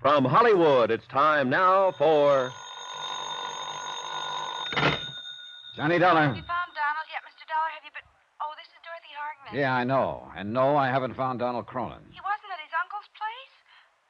[0.00, 2.54] From Hollywood, it's time now for.
[5.74, 6.30] Johnny Dollar.
[6.30, 7.42] Have you found Donald yet, Mr.
[7.50, 7.70] Dollar?
[7.74, 8.06] Have you been.
[8.38, 9.58] Oh, this is Dorothy Harkness.
[9.58, 10.30] Yeah, I know.
[10.38, 11.98] And no, I haven't found Donald Cronin.
[12.14, 13.54] He wasn't at his uncle's place?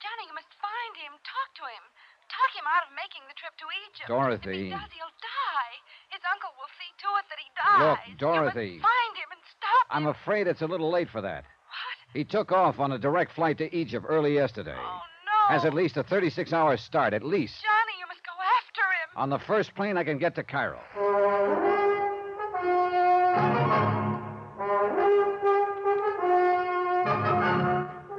[0.04, 1.16] Johnny, you must find him.
[1.24, 1.84] Talk to him.
[2.29, 4.09] Talk him out of making the trip to Egypt.
[4.12, 4.68] Dorothy.
[4.68, 5.73] If he does, he'll die.
[6.12, 7.80] His uncle will see to it that he dies.
[7.80, 8.77] Look, Dorothy.
[8.77, 11.48] You must find him and stop I'm afraid it's a little late for that.
[11.48, 11.96] What?
[12.12, 14.77] He took off on a direct flight to Egypt early yesterday.
[14.77, 15.18] Oh, no.
[15.49, 17.62] Has at least a 36 hour start, at least.
[17.62, 19.16] Johnny, you must go after him.
[19.16, 20.79] On the first plane I can get to Cairo.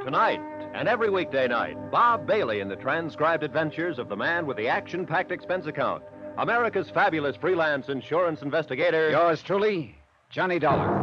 [0.03, 0.41] Tonight
[0.73, 4.67] and every weekday night, Bob Bailey in the transcribed adventures of the man with the
[4.67, 6.01] action packed expense account,
[6.39, 9.11] America's fabulous freelance insurance investigator.
[9.11, 9.95] Yours truly,
[10.31, 10.98] Johnny Dollar.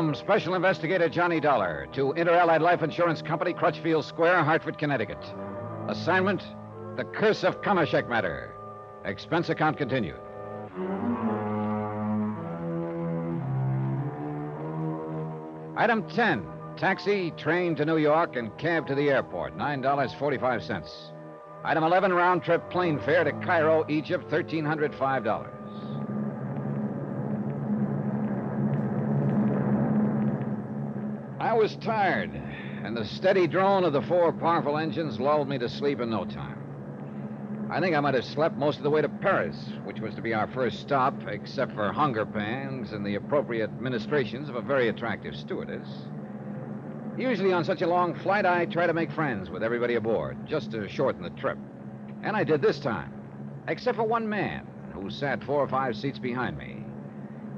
[0.00, 5.22] From Special Investigator Johnny Dollar to Inter Allied Life Insurance Company, Crutchfield Square, Hartford, Connecticut.
[5.88, 6.42] Assignment
[6.96, 8.54] The Curse of Kamashek Matter.
[9.04, 10.16] Expense account continued.
[15.76, 16.46] Item 10
[16.78, 19.58] Taxi, train to New York, and cab to the airport.
[19.58, 21.12] $9.45.
[21.62, 25.59] Item 11 Round trip plane fare to Cairo, Egypt, $1,305.
[31.60, 32.30] Was tired,
[32.84, 36.24] and the steady drone of the four powerful engines lulled me to sleep in no
[36.24, 37.68] time.
[37.70, 40.22] I think I might have slept most of the way to Paris, which was to
[40.22, 44.88] be our first stop, except for hunger pangs and the appropriate ministrations of a very
[44.88, 45.86] attractive stewardess.
[47.18, 50.70] Usually on such a long flight, I try to make friends with everybody aboard, just
[50.70, 51.58] to shorten the trip.
[52.22, 53.12] And I did this time,
[53.68, 56.86] except for one man who sat four or five seats behind me.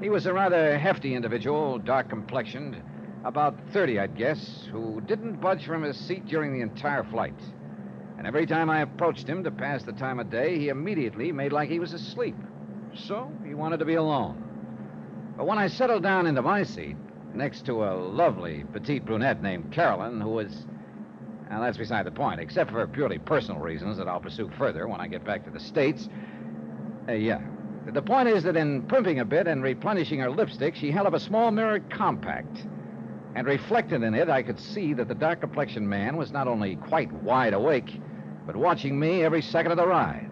[0.01, 2.83] He was a rather hefty individual, dark complexioned,
[3.23, 7.39] about 30, I'd guess, who didn't budge from his seat during the entire flight.
[8.17, 11.51] And every time I approached him to pass the time of day, he immediately made
[11.51, 12.35] like he was asleep.
[12.93, 15.33] So he wanted to be alone.
[15.37, 16.95] But when I settled down into my seat,
[17.33, 20.65] next to a lovely petite brunette named Carolyn, who was.
[21.49, 24.99] Now, that's beside the point, except for purely personal reasons that I'll pursue further when
[24.99, 26.09] I get back to the States.
[27.07, 27.41] Uh, yeah.
[27.85, 31.13] The point is that in primping a bit and replenishing her lipstick, she held up
[31.13, 32.65] a small mirrored compact.
[33.35, 36.75] And reflected in it, I could see that the dark complexioned man was not only
[36.75, 37.99] quite wide awake,
[38.45, 40.29] but watching me every second of the ride.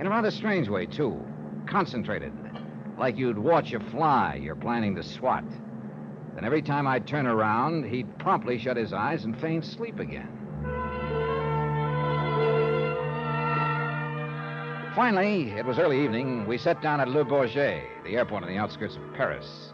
[0.00, 1.20] In a rather strange way, too.
[1.66, 2.32] Concentrated.
[2.98, 5.44] Like you'd watch a fly you're planning to swat.
[6.34, 10.28] Then every time I'd turn around, he'd promptly shut his eyes and feign sleep again.
[14.94, 16.46] Finally, it was early evening.
[16.46, 19.73] We sat down at Le Bourget, the airport on the outskirts of Paris.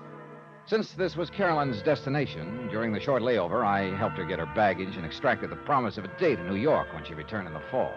[0.70, 4.94] Since this was Carolyn's destination, during the short layover, I helped her get her baggage
[4.94, 7.62] and extracted the promise of a date in New York when she returned in the
[7.72, 7.92] fall.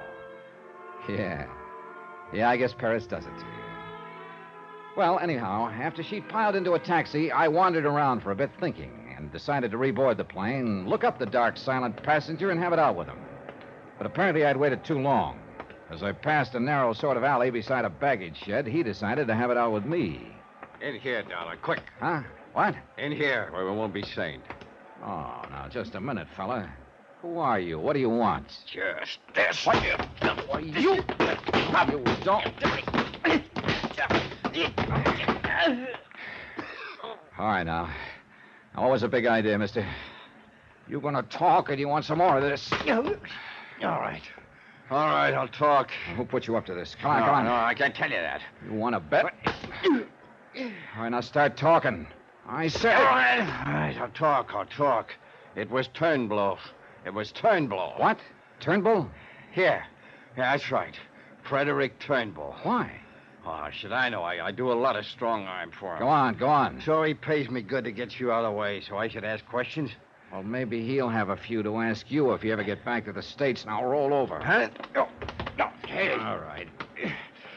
[1.08, 1.46] Yeah.
[2.34, 3.64] Yeah, I guess Paris does it to you.
[4.98, 9.14] Well, anyhow, after she'd piled into a taxi, I wandered around for a bit thinking
[9.16, 12.80] and decided to reboard the plane, look up the dark, silent passenger, and have it
[12.80, 13.20] out with him.
[14.00, 15.38] But apparently I'd waited too long.
[15.92, 19.36] As I passed a narrow sort of alley beside a baggage shed, he decided to
[19.36, 20.28] have it out with me.
[20.82, 21.84] In here, Dollar, quick.
[22.00, 22.24] Huh?
[22.54, 22.76] What?
[23.00, 24.40] In here, where we won't be seen.
[25.04, 26.70] Oh, now, just a minute, fella.
[27.22, 27.80] Who are you?
[27.80, 28.48] What do you want?
[28.66, 29.66] Just this.
[29.66, 29.76] What?
[30.48, 30.96] Why, you...
[30.96, 31.04] You
[32.24, 32.46] don't...
[37.40, 37.90] All right, now.
[38.76, 39.86] Now, what was the big idea, mister?
[40.88, 42.72] You gonna talk, or do you want some more of this?
[42.88, 43.02] All
[43.82, 44.22] right.
[44.92, 45.90] All right, I'll talk.
[46.16, 46.96] Who put you up to this?
[47.02, 47.46] Come on, no, come on.
[47.46, 48.42] No, I can't tell you that.
[48.66, 49.26] You want to bet?
[49.86, 52.06] All right, now start talking.
[52.48, 52.96] I said...
[52.96, 53.40] All right.
[53.66, 55.14] All right, I'll talk, I'll talk.
[55.56, 56.58] It was Turnbull.
[57.06, 57.94] It was Turnbull.
[57.98, 58.20] What?
[58.60, 59.10] Turnbull?
[59.52, 59.84] Here.
[60.38, 60.96] Yeah, that's right.
[61.44, 62.56] Frederick Turnbull.
[62.64, 62.92] Why?
[63.46, 64.24] Oh, should I know?
[64.24, 66.00] I, I do a lot of strong arm for him.
[66.00, 66.82] Go on, go on.
[66.86, 69.26] So he pays me good to get you out of the way, so I should
[69.26, 69.92] ask questions?
[70.32, 73.14] Well, maybe he'll have a few to ask you if you ever get back to
[73.14, 73.66] the States.
[73.66, 74.40] Now roll over.
[74.40, 74.70] Huh?
[74.96, 75.08] No.
[75.58, 75.70] No.
[75.86, 76.14] Hey.
[76.14, 76.68] All right.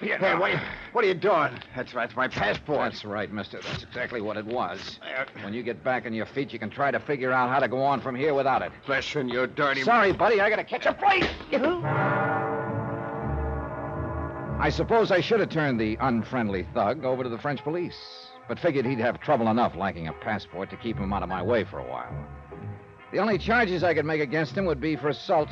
[0.00, 0.60] Hey, what, uh,
[0.93, 1.52] what are you doing?
[1.75, 2.93] That's that's my passport.
[2.93, 3.60] That's right, mister.
[3.62, 5.00] That's exactly what it was.
[5.43, 7.69] When you get back on your feet, you can try to figure out how to
[7.69, 8.72] go on from here without it.
[8.87, 9.82] Listen, you dirty...
[9.82, 10.40] Sorry, buddy.
[10.40, 11.28] I gotta catch a flight.
[14.58, 18.58] I suppose I should have turned the unfriendly thug over to the French police, but
[18.58, 21.64] figured he'd have trouble enough lacking a passport to keep him out of my way
[21.64, 22.14] for a while.
[23.12, 25.50] The only charges I could make against him would be for assault.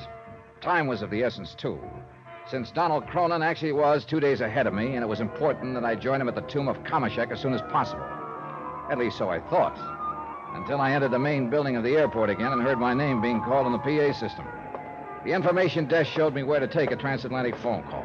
[0.60, 1.78] Time was of the essence, too.
[2.46, 5.84] Since Donald Cronin actually was two days ahead of me, and it was important that
[5.84, 8.04] I join him at the tomb of Kamashek as soon as possible.
[8.90, 9.78] At least so I thought.
[10.54, 13.40] Until I entered the main building of the airport again and heard my name being
[13.40, 14.44] called on the PA system.
[15.24, 18.04] The information desk showed me where to take a transatlantic phone call.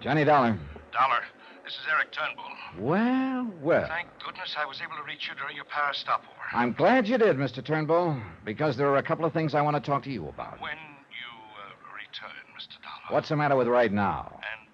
[0.00, 0.58] Johnny Dollar.
[0.92, 1.22] Dollar,
[1.64, 2.61] this is Eric Turnbull.
[2.78, 3.86] Well, well.
[3.86, 6.28] Thank goodness I was able to reach you during your Paris stopover.
[6.52, 7.64] I'm glad you did, Mr.
[7.64, 10.60] Turnbull, because there are a couple of things I want to talk to you about.
[10.60, 11.28] When you
[11.60, 12.80] uh, return, Mr.
[12.82, 13.14] Dollar.
[13.14, 14.40] What's the matter with right now?
[14.52, 14.68] And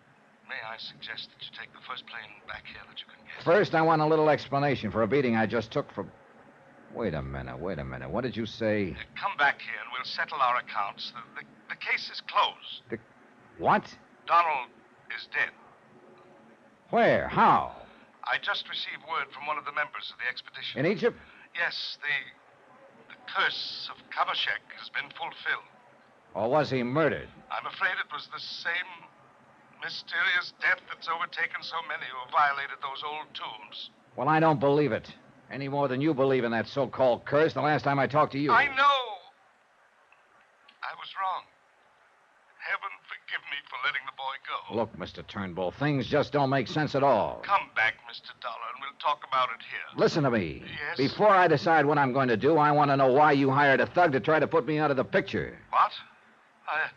[0.48, 3.44] may I suggest that you take the first plane back here that you can get?
[3.44, 6.10] First, I want a little explanation for a beating I just took from.
[6.94, 8.08] Wait a minute, wait a minute.
[8.08, 8.96] What did you say?
[8.98, 11.12] Uh, come back here and we'll settle our accounts.
[11.12, 12.82] The, the, the case is closed.
[12.90, 12.98] The...
[13.58, 13.84] What?
[14.26, 14.68] Donald
[15.14, 15.50] is dead.
[16.90, 17.28] Where?
[17.28, 17.77] How?
[18.28, 20.84] I just received word from one of the members of the expedition.
[20.84, 21.16] In Egypt?
[21.56, 22.16] Yes, the
[23.08, 25.64] the curse of Kamashek has been fulfilled.
[26.34, 27.28] Or was he murdered?
[27.50, 29.08] I'm afraid it was the same
[29.82, 33.90] mysterious death that's overtaken so many who have violated those old tombs.
[34.16, 35.08] Well, I don't believe it.
[35.50, 38.32] Any more than you believe in that so called curse the last time I talked
[38.32, 38.52] to you.
[38.52, 38.98] I know.
[40.84, 41.44] I was wrong.
[43.82, 44.74] Heaven forgive me for letting the boy go.
[44.74, 45.26] Look, Mr.
[45.26, 47.42] Turnbull, things just don't make sense at all.
[47.44, 48.30] Come back, Mr.
[48.40, 50.00] Dollar, and we'll talk about it here.
[50.00, 50.62] Listen to me.
[50.64, 50.96] Yes?
[50.96, 53.80] Before I decide what I'm going to do, I want to know why you hired
[53.80, 55.56] a thug to try to put me out of the picture.
[55.70, 55.92] What?
[56.68, 56.90] I,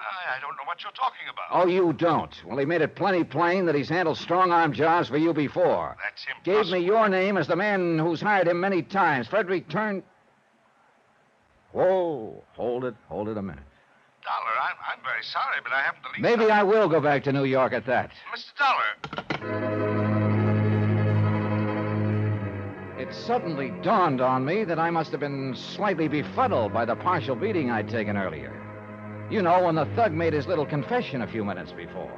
[0.00, 1.46] I, I don't know what you're talking about.
[1.50, 2.34] Oh, you don't?
[2.46, 5.96] Well, he made it plenty plain that he's handled strong arm jobs for you before.
[6.02, 9.26] That's him Gave me your name as the man who's hired him many times.
[9.26, 10.02] Frederick Turn.
[11.72, 13.62] Whoa, hold it, hold it a minute.
[14.22, 16.20] Dollar, I'm, I'm very sorry, but I haven't the least.
[16.20, 18.10] Maybe I will go back to New York at that.
[18.34, 18.52] Mr.
[18.58, 19.90] Dollar.
[22.98, 27.34] It suddenly dawned on me that I must have been slightly befuddled by the partial
[27.34, 28.54] beating I'd taken earlier.
[29.30, 32.12] You know, when the thug made his little confession a few minutes before.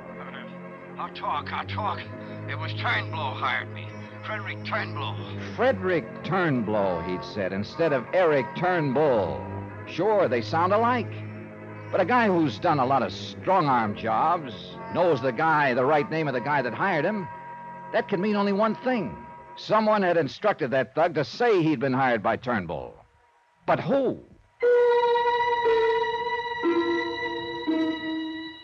[0.99, 2.00] I'll talk, I'll talk.
[2.49, 3.87] It was Turnblow hired me.
[4.25, 5.56] Frederick Turnblow.
[5.56, 9.44] Frederick Turnblow, he'd said, instead of Eric Turnbull.
[9.87, 11.10] Sure, they sound alike.
[11.92, 14.54] But a guy who's done a lot of strong arm jobs,
[14.94, 17.28] knows the guy, the right name of the guy that hired him,
[17.92, 19.14] that can mean only one thing.
[19.56, 22.94] Someone had instructed that thug to say he'd been hired by Turnbull.
[23.66, 24.18] But who?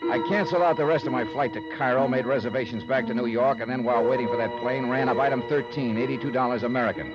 [0.09, 3.27] I canceled out the rest of my flight to Cairo, made reservations back to New
[3.27, 7.13] York, and then while waiting for that plane, ran up item 13, $82 American.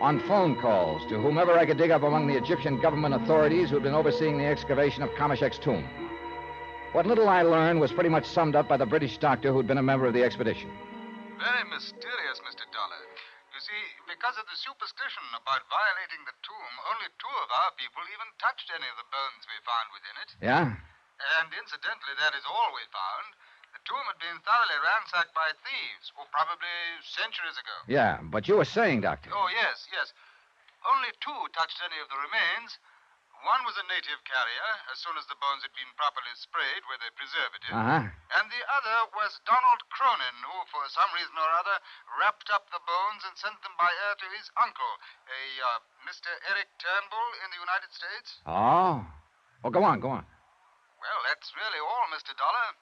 [0.00, 3.84] On phone calls to whomever I could dig up among the Egyptian government authorities who'd
[3.84, 5.84] been overseeing the excavation of Kamashek's tomb.
[6.96, 9.76] What little I learned was pretty much summed up by the British doctor who'd been
[9.76, 10.72] a member of the expedition.
[11.36, 12.64] Very mysterious, Mr.
[12.72, 13.02] Dollar.
[13.52, 18.00] You see, because of the superstition about violating the tomb, only two of our people
[18.08, 20.30] even touched any of the bones we found within it.
[20.40, 20.66] Yeah?
[21.44, 23.28] And incidentally, that is all we found.
[23.80, 26.68] The tomb had been thoroughly ransacked by thieves, or probably
[27.00, 27.72] centuries ago.
[27.88, 29.32] Yeah, but you were saying, Doctor.
[29.32, 30.12] Oh, yes, yes.
[30.84, 32.76] Only two touched any of the remains.
[33.40, 37.00] One was a native carrier, as soon as the bones had been properly sprayed where
[37.00, 37.64] they preserve it.
[37.72, 38.04] Uh huh.
[38.36, 41.80] And the other was Donald Cronin, who, for some reason or other,
[42.20, 44.92] wrapped up the bones and sent them by air to his uncle,
[45.24, 46.28] a uh, Mr.
[46.52, 48.44] Eric Turnbull in the United States.
[48.44, 49.08] Oh?
[49.64, 50.28] Well, go on, go on.
[51.00, 52.36] Well, that's really all, Mr.
[52.36, 52.76] Dollar.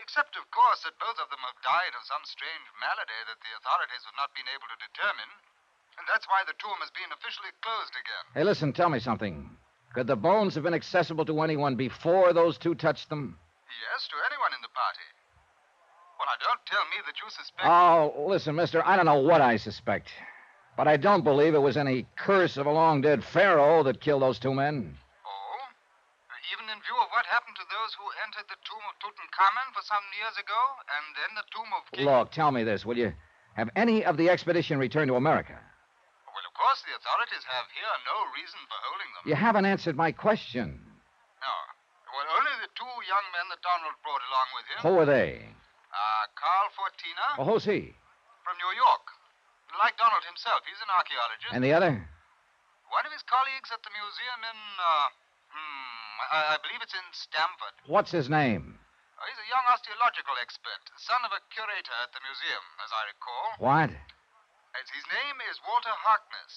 [0.00, 3.52] Except, of course, that both of them have died of some strange malady that the
[3.60, 5.32] authorities have not been able to determine.
[6.00, 8.24] And that's why the tomb has been officially closed again.
[8.32, 9.50] Hey, listen, tell me something.
[9.94, 13.38] Could the bones have been accessible to anyone before those two touched them?
[13.92, 15.06] Yes, to anyone in the party.
[16.18, 17.66] Well, now, don't tell me that you suspect.
[17.68, 20.10] Oh, listen, mister, I don't know what I suspect.
[20.76, 24.22] But I don't believe it was any curse of a long dead pharaoh that killed
[24.22, 24.96] those two men.
[25.26, 25.68] Oh?
[26.52, 29.82] Even in view of what happened to those who entered the tomb of Tutankhamun for
[29.86, 30.60] some years ago,
[30.98, 32.04] and then the tomb of King.
[32.10, 33.14] Look, tell me this, will you?
[33.54, 35.54] Have any of the expedition returned to America?
[35.54, 39.22] Well, of course, the authorities have here no reason for holding them.
[39.30, 40.74] You haven't answered my question.
[40.74, 41.54] No.
[42.10, 44.78] Well, only the two young men that Donald brought along with him.
[44.82, 45.54] Who are they?
[45.94, 47.94] Uh, Carl Fortina Well, who's he?
[48.42, 49.06] from New York.
[49.78, 51.50] Like Donald himself, he's an archaeologist.
[51.54, 51.94] And the other?
[52.90, 55.06] One of his colleagues at the museum in, uh,
[55.54, 57.74] hmm, I, I believe it's in Stamford.
[57.86, 58.74] What's his name?
[59.14, 63.02] Uh, he's a young osteological expert, son of a curator at the museum, as I
[63.14, 63.46] recall.
[63.62, 63.90] What?
[64.74, 66.52] As his name is Walter Harkness.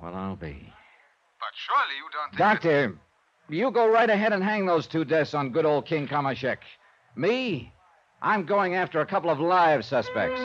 [0.00, 0.72] Well, I'll be.
[1.38, 2.40] But surely you don't think.
[2.40, 2.96] Doctor,
[3.48, 6.64] you go right ahead and hang those two deaths on good old King Kamashek.
[7.16, 7.72] Me?
[8.22, 10.40] I'm going after a couple of live suspects.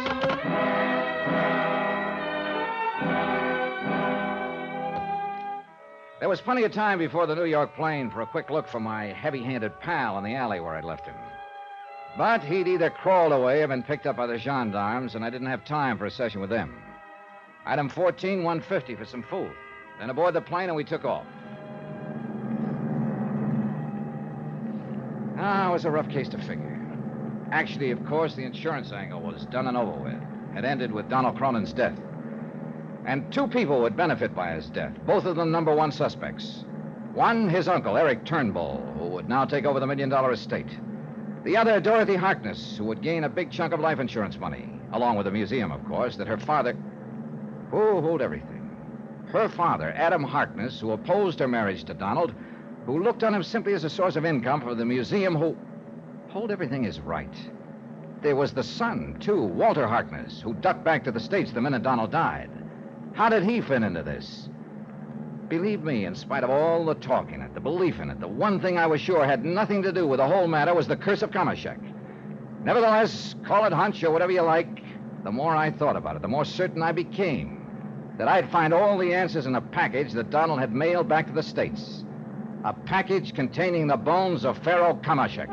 [6.30, 8.80] There was plenty of time before the New York plane for a quick look for
[8.80, 11.16] my heavy handed pal in the alley where I'd left him.
[12.20, 15.48] But he'd either crawled away or been picked up by the gendarmes, and I didn't
[15.48, 16.84] have time for a session with them.
[17.66, 19.52] Item 14, 150 for some food.
[20.00, 21.26] Then aboard the plane and we took off.
[25.40, 26.80] Ah, it was a rough case to figure.
[27.52, 30.22] Actually, of course, the insurance angle was done and over with.
[30.56, 32.00] It ended with Donald Cronin's death.
[33.10, 36.64] And two people would benefit by his death, both of them number one suspects.
[37.16, 40.70] One, his uncle, Eric Turnbull, who would now take over the million dollar estate.
[41.44, 45.18] The other, Dorothy Harkness, who would gain a big chunk of life insurance money, along
[45.18, 46.74] with the museum, of course, that her father.
[47.72, 48.70] Who hold everything?
[49.32, 52.32] Her father, Adam Harkness, who opposed her marriage to Donald,
[52.86, 55.58] who looked on him simply as a source of income for the museum, who.
[56.30, 57.34] Hold everything is right.
[58.22, 61.82] There was the son, too, Walter Harkness, who ducked back to the States the minute
[61.82, 62.52] Donald died.
[63.14, 64.50] How did he fit into this?
[65.50, 68.28] Believe me, in spite of all the talk in it, the belief in it, the
[68.28, 70.96] one thing I was sure had nothing to do with the whole matter was the
[70.96, 71.80] curse of Kamashek.
[72.64, 74.84] Nevertheless, call it hunch or whatever you like,
[75.24, 77.60] the more I thought about it, the more certain I became
[78.20, 81.34] that I'd find all the answers in a package that Donald had mailed back to
[81.34, 82.04] the States.
[82.66, 85.48] A package containing the bones of Pharaoh Kamashek.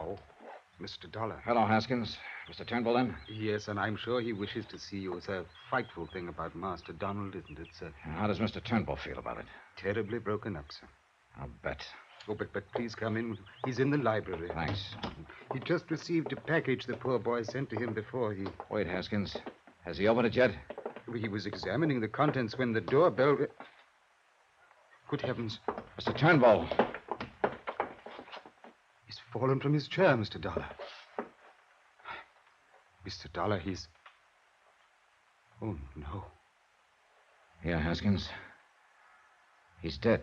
[0.00, 0.16] Oh,
[0.88, 1.10] Mr.
[1.10, 1.42] Dollar.
[1.44, 2.16] Hello, Haskins.
[2.50, 2.66] Mr.
[2.66, 3.14] Turnbull then?
[3.28, 5.16] Yes, and I'm sure he wishes to see you.
[5.18, 7.92] It's a frightful thing about Master Donald, isn't it, sir?
[8.02, 8.64] How does Mr.
[8.64, 9.44] Turnbull feel about it?
[9.76, 10.86] Terribly broken up, sir.
[11.38, 11.84] I'll bet.
[12.26, 13.36] Oh, but, but please come in.
[13.66, 14.48] He's in the library.
[14.54, 14.94] Thanks.
[15.52, 18.46] He just received a package the poor boy sent to him before he.
[18.70, 19.36] Wait, Haskins.
[19.84, 20.52] Has he opened it yet?
[21.14, 23.36] He was examining the contents when the doorbell.
[25.08, 25.58] Good heavens.
[26.00, 26.16] Mr.
[26.16, 26.66] Turnbull.
[29.18, 30.40] He's fallen from his chair, Mr.
[30.40, 30.66] Dollar.
[33.06, 33.32] Mr.
[33.32, 33.88] Dollar, he's.
[35.60, 36.24] Oh, no.
[37.64, 38.28] Yeah, Haskins.
[39.82, 40.20] He's dead.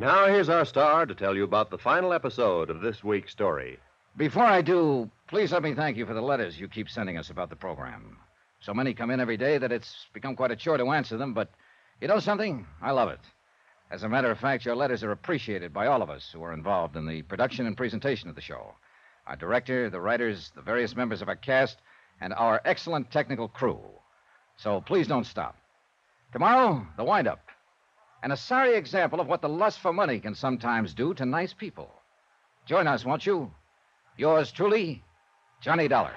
[0.00, 3.78] Now, here's our star to tell you about the final episode of this week's story.
[4.16, 7.28] Before I do, please let me thank you for the letters you keep sending us
[7.28, 8.16] about the program.
[8.60, 11.34] So many come in every day that it's become quite a chore to answer them,
[11.34, 11.50] but
[12.00, 12.66] you know something?
[12.80, 13.20] I love it.
[13.90, 16.54] As a matter of fact, your letters are appreciated by all of us who are
[16.54, 18.72] involved in the production and presentation of the show.
[19.26, 21.76] Our director, the writers, the various members of our cast,
[22.22, 23.82] and our excellent technical crew.
[24.56, 25.58] So please don't stop.
[26.32, 27.49] Tomorrow, the windup.
[28.22, 31.52] And a sorry example of what the lust for money can sometimes do to nice
[31.52, 31.90] people.
[32.66, 33.50] Join us, won't you?
[34.16, 35.02] Yours truly,
[35.60, 36.12] Johnny Dollar.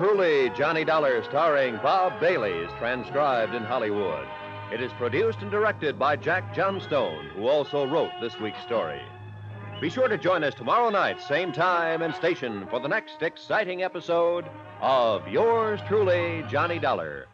[0.00, 4.26] Truly, Johnny Dollar, starring Bob Bailey, is transcribed in Hollywood.
[4.72, 9.02] It is produced and directed by Jack Johnstone, who also wrote this week's story.
[9.78, 13.82] Be sure to join us tomorrow night, same time and station, for the next exciting
[13.82, 14.46] episode
[14.80, 17.26] of Yours truly, Johnny Dollar.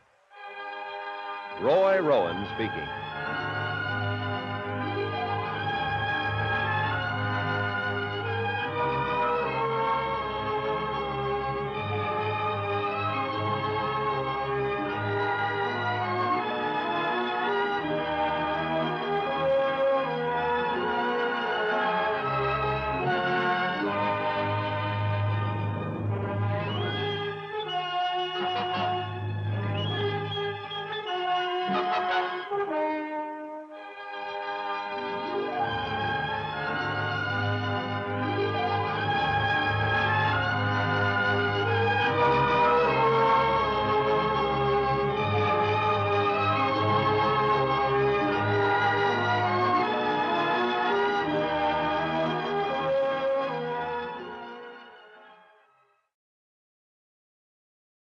[1.62, 2.88] Roy Rowan speaking.